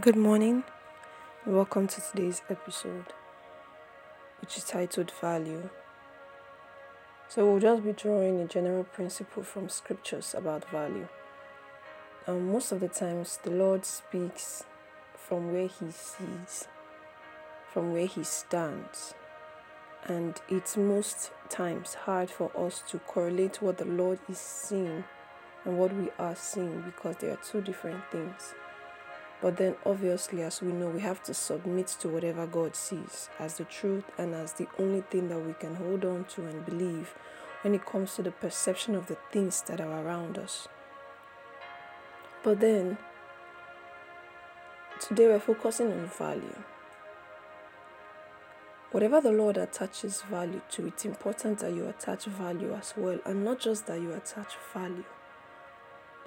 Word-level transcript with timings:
Good 0.00 0.16
morning, 0.16 0.64
welcome 1.44 1.86
to 1.86 2.00
today's 2.00 2.40
episode, 2.48 3.12
which 4.40 4.56
is 4.56 4.64
titled 4.64 5.12
Value. 5.20 5.68
So, 7.28 7.44
we'll 7.44 7.60
just 7.60 7.84
be 7.84 7.92
drawing 7.92 8.40
a 8.40 8.46
general 8.46 8.84
principle 8.84 9.42
from 9.42 9.68
scriptures 9.68 10.34
about 10.34 10.70
value. 10.70 11.08
Um, 12.26 12.50
most 12.50 12.72
of 12.72 12.80
the 12.80 12.88
times, 12.88 13.38
the 13.42 13.50
Lord 13.50 13.84
speaks 13.84 14.64
from 15.14 15.52
where 15.52 15.66
He 15.68 15.90
sees, 15.90 16.68
from 17.70 17.92
where 17.92 18.06
He 18.06 18.24
stands, 18.24 19.12
and 20.04 20.40
it's 20.48 20.74
most 20.78 21.32
times 21.50 21.92
hard 21.92 22.30
for 22.30 22.50
us 22.56 22.82
to 22.88 22.98
correlate 23.00 23.60
what 23.60 23.76
the 23.76 23.84
Lord 23.84 24.20
is 24.26 24.38
seeing 24.38 25.04
and 25.66 25.76
what 25.76 25.94
we 25.94 26.08
are 26.18 26.34
seeing 26.34 26.80
because 26.80 27.16
they 27.16 27.28
are 27.28 27.38
two 27.44 27.60
different 27.60 28.02
things. 28.10 28.54
But 29.42 29.56
then, 29.56 29.74
obviously, 29.84 30.42
as 30.42 30.62
we 30.62 30.72
know, 30.72 30.88
we 30.88 31.00
have 31.00 31.20
to 31.24 31.34
submit 31.34 31.88
to 31.98 32.08
whatever 32.08 32.46
God 32.46 32.76
sees 32.76 33.28
as 33.40 33.56
the 33.56 33.64
truth 33.64 34.04
and 34.16 34.34
as 34.34 34.52
the 34.52 34.68
only 34.78 35.00
thing 35.00 35.28
that 35.28 35.40
we 35.40 35.52
can 35.54 35.74
hold 35.74 36.04
on 36.04 36.26
to 36.26 36.46
and 36.46 36.64
believe 36.64 37.12
when 37.62 37.74
it 37.74 37.84
comes 37.84 38.14
to 38.14 38.22
the 38.22 38.30
perception 38.30 38.94
of 38.94 39.08
the 39.08 39.16
things 39.32 39.60
that 39.62 39.80
are 39.80 40.06
around 40.06 40.38
us. 40.38 40.68
But 42.44 42.60
then, 42.60 42.98
today 45.00 45.26
we're 45.26 45.40
focusing 45.40 45.90
on 45.90 46.06
value. 46.06 46.62
Whatever 48.92 49.20
the 49.20 49.32
Lord 49.32 49.56
attaches 49.56 50.22
value 50.22 50.60
to, 50.70 50.86
it's 50.86 51.04
important 51.04 51.58
that 51.60 51.74
you 51.74 51.88
attach 51.88 52.26
value 52.26 52.74
as 52.74 52.94
well, 52.96 53.18
and 53.24 53.44
not 53.44 53.58
just 53.58 53.86
that 53.86 54.00
you 54.00 54.12
attach 54.12 54.54
value 54.72 55.04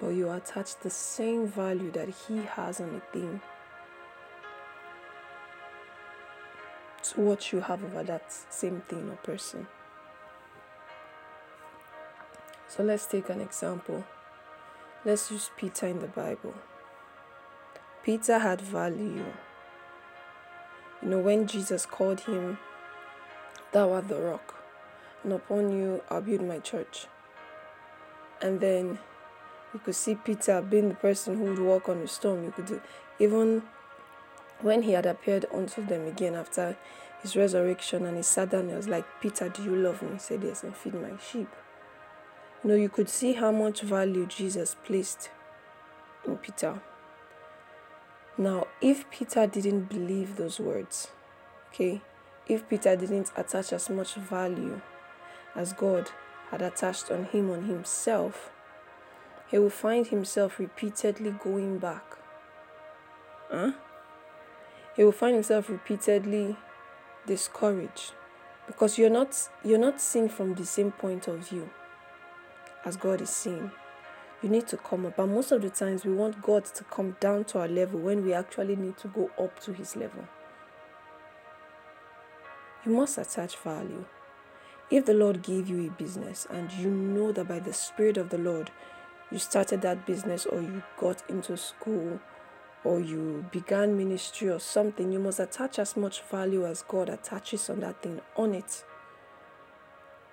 but 0.00 0.08
you 0.08 0.30
attach 0.30 0.76
the 0.80 0.90
same 0.90 1.46
value 1.46 1.90
that 1.92 2.08
he 2.08 2.38
has 2.38 2.80
on 2.80 3.00
a 3.02 3.12
thing 3.12 3.40
to 7.02 7.20
what 7.20 7.52
you 7.52 7.60
have 7.60 7.82
over 7.84 8.02
that 8.02 8.32
same 8.50 8.82
thing 8.88 9.08
or 9.10 9.16
person. 9.16 9.66
So 12.68 12.82
let's 12.82 13.06
take 13.06 13.28
an 13.30 13.40
example. 13.40 14.04
Let's 15.04 15.30
use 15.30 15.50
Peter 15.56 15.86
in 15.86 16.00
the 16.00 16.08
Bible. 16.08 16.54
Peter 18.02 18.38
had 18.38 18.60
value. 18.60 19.24
You 21.02 21.08
know, 21.08 21.18
when 21.18 21.46
Jesus 21.46 21.86
called 21.86 22.20
him, 22.20 22.58
Thou 23.72 23.92
art 23.92 24.08
the 24.08 24.20
rock, 24.20 24.54
and 25.22 25.32
upon 25.32 25.70
you 25.70 26.02
I'll 26.10 26.20
build 26.20 26.42
my 26.42 26.58
church. 26.58 27.06
And 28.42 28.60
then 28.60 28.98
you 29.72 29.80
could 29.80 29.94
see 29.94 30.14
Peter 30.14 30.62
being 30.62 30.88
the 30.88 30.94
person 30.94 31.36
who 31.36 31.44
would 31.44 31.58
walk 31.58 31.88
on 31.88 32.00
the 32.00 32.08
storm. 32.08 32.44
You 32.44 32.50
could 32.50 32.66
do, 32.66 32.80
even 33.18 33.62
when 34.60 34.82
he 34.82 34.92
had 34.92 35.06
appeared 35.06 35.46
unto 35.52 35.84
them 35.84 36.06
again 36.06 36.34
after 36.34 36.76
his 37.22 37.36
resurrection 37.36 38.06
and 38.06 38.16
he 38.16 38.22
sat 38.22 38.50
down, 38.50 38.68
he 38.68 38.74
was 38.74 38.88
like, 38.88 39.04
Peter, 39.20 39.48
do 39.48 39.62
you 39.62 39.76
love 39.76 40.02
me? 40.02 40.12
He 40.14 40.18
said, 40.18 40.42
Yes, 40.42 40.62
and 40.62 40.74
feed 40.74 40.94
my 40.94 41.12
sheep. 41.18 41.48
You 42.62 42.70
know, 42.70 42.76
you 42.76 42.88
could 42.88 43.08
see 43.08 43.34
how 43.34 43.52
much 43.52 43.82
value 43.82 44.26
Jesus 44.26 44.76
placed 44.84 45.30
in 46.26 46.36
Peter. 46.38 46.80
Now, 48.38 48.66
if 48.80 49.08
Peter 49.10 49.46
didn't 49.46 49.88
believe 49.88 50.36
those 50.36 50.60
words, 50.60 51.08
okay, 51.68 52.02
if 52.46 52.68
Peter 52.68 52.94
didn't 52.96 53.32
attach 53.36 53.72
as 53.72 53.88
much 53.88 54.14
value 54.14 54.80
as 55.54 55.72
God 55.72 56.10
had 56.50 56.62
attached 56.62 57.10
on 57.10 57.24
him 57.24 57.50
on 57.50 57.64
himself, 57.64 58.50
he 59.48 59.58
will 59.58 59.70
find 59.70 60.06
himself 60.06 60.58
repeatedly 60.58 61.30
going 61.30 61.78
back. 61.78 62.04
Huh? 63.50 63.72
He 64.96 65.04
will 65.04 65.12
find 65.12 65.34
himself 65.34 65.68
repeatedly 65.68 66.56
discouraged 67.26 68.12
because 68.66 68.98
you're 68.98 69.10
not 69.10 69.48
you're 69.64 69.78
not 69.78 70.00
seeing 70.00 70.28
from 70.28 70.54
the 70.54 70.64
same 70.64 70.90
point 70.90 71.28
of 71.28 71.48
view 71.48 71.68
as 72.84 72.96
God 72.96 73.20
is 73.20 73.30
seeing. 73.30 73.70
You 74.42 74.48
need 74.50 74.66
to 74.68 74.76
come 74.76 75.06
up, 75.06 75.16
but 75.16 75.26
most 75.26 75.50
of 75.50 75.62
the 75.62 75.70
times 75.70 76.04
we 76.04 76.12
want 76.12 76.42
God 76.42 76.64
to 76.66 76.84
come 76.84 77.16
down 77.20 77.44
to 77.46 77.60
our 77.60 77.68
level 77.68 78.00
when 78.00 78.24
we 78.24 78.32
actually 78.32 78.76
need 78.76 78.96
to 78.98 79.08
go 79.08 79.30
up 79.38 79.58
to 79.60 79.72
His 79.72 79.96
level. 79.96 80.24
You 82.84 82.92
must 82.92 83.18
attach 83.18 83.56
value. 83.56 84.04
If 84.90 85.06
the 85.06 85.14
Lord 85.14 85.42
gave 85.42 85.68
you 85.68 85.86
a 85.86 85.90
business 85.90 86.46
and 86.48 86.70
you 86.72 86.88
know 86.88 87.32
that 87.32 87.48
by 87.48 87.58
the 87.58 87.72
Spirit 87.72 88.16
of 88.16 88.30
the 88.30 88.38
Lord 88.38 88.70
you 89.30 89.38
started 89.38 89.82
that 89.82 90.06
business 90.06 90.46
or 90.46 90.60
you 90.60 90.82
got 90.98 91.22
into 91.28 91.56
school 91.56 92.20
or 92.84 93.00
you 93.00 93.44
began 93.50 93.96
ministry 93.96 94.48
or 94.48 94.60
something, 94.60 95.10
you 95.10 95.18
must 95.18 95.40
attach 95.40 95.78
as 95.78 95.96
much 95.96 96.22
value 96.22 96.66
as 96.66 96.82
God 96.82 97.08
attaches 97.08 97.68
on 97.68 97.80
that 97.80 98.02
thing 98.02 98.20
on 98.36 98.54
it. 98.54 98.84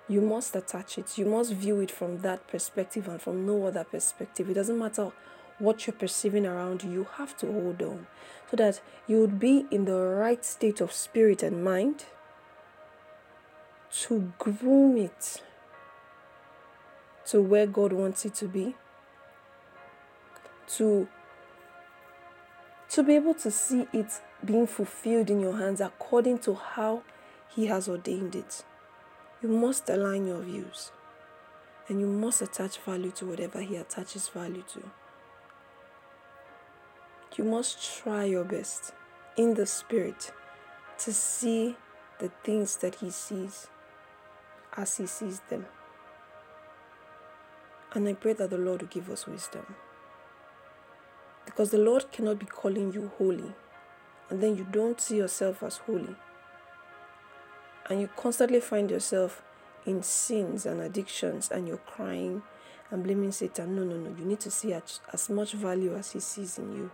You 0.08 0.20
must 0.20 0.54
attach 0.54 0.98
it. 0.98 1.16
You 1.18 1.24
must 1.24 1.52
view 1.52 1.80
it 1.80 1.90
from 1.90 2.18
that 2.18 2.46
perspective 2.46 3.08
and 3.08 3.20
from 3.20 3.46
no 3.46 3.66
other 3.66 3.84
perspective. 3.84 4.48
It 4.50 4.54
doesn't 4.54 4.78
matter 4.78 5.10
what 5.58 5.86
you're 5.86 5.94
perceiving 5.94 6.46
around 6.46 6.82
you, 6.82 6.90
you 6.90 7.06
have 7.16 7.36
to 7.38 7.46
hold 7.46 7.80
on 7.82 8.06
so 8.50 8.56
that 8.56 8.80
you 9.06 9.20
would 9.20 9.38
be 9.38 9.66
in 9.70 9.84
the 9.84 9.96
right 9.96 10.44
state 10.44 10.80
of 10.80 10.92
spirit 10.92 11.42
and 11.42 11.62
mind 11.62 12.06
to 13.92 14.32
groom 14.38 14.96
it 14.96 15.42
to 17.26 17.40
where 17.40 17.66
God 17.66 17.92
wants 17.92 18.24
it 18.24 18.34
to 18.34 18.48
be 18.48 18.74
to 20.76 21.08
to 22.88 23.02
be 23.02 23.16
able 23.16 23.34
to 23.34 23.50
see 23.50 23.86
it 23.92 24.20
being 24.44 24.66
fulfilled 24.66 25.30
in 25.30 25.40
your 25.40 25.56
hands 25.56 25.80
according 25.80 26.38
to 26.38 26.54
how 26.54 27.02
he 27.48 27.66
has 27.66 27.88
ordained 27.88 28.36
it. 28.36 28.64
You 29.42 29.48
must 29.48 29.88
align 29.88 30.26
your 30.26 30.40
views 30.40 30.92
and 31.88 32.00
you 32.00 32.06
must 32.06 32.40
attach 32.40 32.78
value 32.78 33.10
to 33.12 33.26
whatever 33.26 33.60
he 33.60 33.76
attaches 33.76 34.28
value 34.28 34.62
to. 34.74 34.82
You 37.36 37.44
must 37.44 37.98
try 37.98 38.24
your 38.24 38.44
best 38.44 38.92
in 39.36 39.54
the 39.54 39.66
spirit 39.66 40.32
to 40.98 41.12
see 41.12 41.76
the 42.20 42.30
things 42.44 42.76
that 42.76 42.96
he 42.96 43.10
sees 43.10 43.66
as 44.76 44.96
he 44.98 45.06
sees 45.06 45.40
them. 45.50 45.66
And 47.92 48.08
i 48.08 48.12
pray 48.12 48.32
that 48.34 48.50
the 48.50 48.58
lord 48.58 48.82
will 48.82 48.88
give 48.88 49.10
us 49.10 49.26
wisdom 49.26 49.66
because 51.54 51.70
the 51.70 51.78
Lord 51.78 52.10
cannot 52.10 52.40
be 52.40 52.46
calling 52.46 52.92
you 52.92 53.12
holy 53.16 53.52
and 54.28 54.42
then 54.42 54.56
you 54.56 54.66
don't 54.72 55.00
see 55.00 55.18
yourself 55.18 55.62
as 55.62 55.76
holy. 55.76 56.16
And 57.88 58.00
you 58.00 58.08
constantly 58.16 58.58
find 58.58 58.90
yourself 58.90 59.40
in 59.86 60.02
sins 60.02 60.66
and 60.66 60.80
addictions 60.80 61.52
and 61.52 61.68
you're 61.68 61.76
crying 61.76 62.42
and 62.90 63.04
blaming 63.04 63.30
Satan. 63.30 63.76
No, 63.76 63.84
no, 63.84 63.96
no. 63.96 64.16
You 64.18 64.24
need 64.24 64.40
to 64.40 64.50
see 64.50 64.72
as, 64.72 64.98
as 65.12 65.30
much 65.30 65.52
value 65.52 65.94
as 65.94 66.10
He 66.10 66.18
sees 66.18 66.58
in 66.58 66.74
you. 66.74 66.90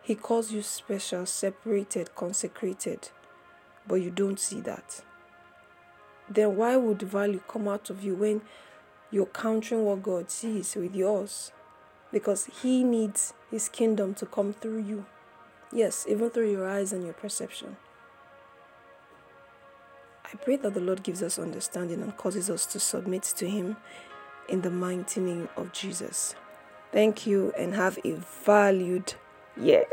He 0.00 0.14
calls 0.14 0.52
you 0.52 0.62
special, 0.62 1.26
separated, 1.26 2.14
consecrated, 2.14 3.08
but 3.88 3.96
you 3.96 4.10
don't 4.10 4.38
see 4.38 4.60
that. 4.60 5.02
Then 6.28 6.54
why 6.56 6.76
would 6.76 7.02
value 7.02 7.40
come 7.48 7.66
out 7.66 7.90
of 7.90 8.04
you 8.04 8.14
when 8.14 8.42
you're 9.10 9.26
countering 9.26 9.84
what 9.84 10.04
God 10.04 10.30
sees 10.30 10.76
with 10.76 10.94
yours? 10.94 11.50
Because 12.14 12.48
He 12.62 12.84
needs 12.84 13.34
His 13.50 13.68
kingdom 13.68 14.14
to 14.14 14.24
come 14.24 14.52
through 14.52 14.82
you. 14.84 15.04
Yes, 15.72 16.06
even 16.08 16.30
through 16.30 16.52
your 16.52 16.66
eyes 16.66 16.92
and 16.92 17.04
your 17.04 17.12
perception. 17.12 17.76
I 20.24 20.36
pray 20.36 20.54
that 20.56 20.74
the 20.74 20.80
Lord 20.80 21.02
gives 21.02 21.24
us 21.24 21.40
understanding 21.40 22.00
and 22.00 22.16
causes 22.16 22.48
us 22.48 22.66
to 22.66 22.78
submit 22.78 23.24
to 23.24 23.50
Him 23.50 23.76
in 24.48 24.62
the 24.62 24.70
mighty 24.70 25.20
name 25.20 25.48
of 25.56 25.72
Jesus. 25.72 26.36
Thank 26.92 27.26
you 27.26 27.52
and 27.58 27.74
have 27.74 27.98
a 28.04 28.12
valued 28.44 29.14
year. 29.60 29.84